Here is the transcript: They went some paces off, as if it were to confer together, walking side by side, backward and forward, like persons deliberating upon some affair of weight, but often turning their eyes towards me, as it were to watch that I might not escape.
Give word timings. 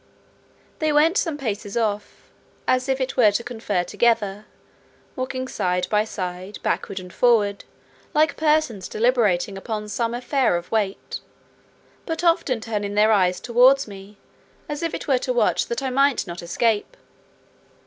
They 0.79 0.91
went 0.91 1.15
some 1.15 1.37
paces 1.37 1.77
off, 1.77 2.31
as 2.67 2.89
if 2.89 2.99
it 2.99 3.15
were 3.17 3.29
to 3.33 3.43
confer 3.43 3.83
together, 3.83 4.47
walking 5.15 5.47
side 5.47 5.85
by 5.91 6.05
side, 6.05 6.57
backward 6.63 6.99
and 6.99 7.13
forward, 7.13 7.65
like 8.15 8.35
persons 8.35 8.87
deliberating 8.87 9.59
upon 9.59 9.87
some 9.89 10.15
affair 10.15 10.57
of 10.57 10.71
weight, 10.71 11.19
but 12.07 12.23
often 12.23 12.59
turning 12.61 12.95
their 12.95 13.11
eyes 13.11 13.39
towards 13.39 13.87
me, 13.87 14.17
as 14.67 14.81
it 14.81 15.07
were 15.07 15.19
to 15.19 15.33
watch 15.33 15.67
that 15.67 15.83
I 15.83 15.91
might 15.91 16.25
not 16.25 16.41
escape. 16.41 16.97